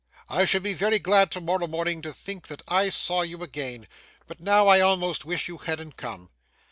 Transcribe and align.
I 0.29 0.45
shall 0.45 0.61
be 0.61 0.73
very 0.73 0.97
glad 0.97 1.29
tomorrow 1.29 1.67
morning 1.67 2.01
to 2.01 2.11
think 2.11 2.47
that 2.47 2.63
I 2.67 2.89
saw 2.89 3.21
you 3.21 3.43
again, 3.43 3.87
but 4.25 4.39
now 4.39 4.67
I 4.67 4.79
almost 4.79 5.25
wish 5.25 5.47
you 5.47 5.59
hadn't 5.59 5.95
come. 5.95 6.31